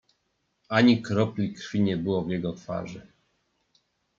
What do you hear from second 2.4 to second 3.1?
twarzy."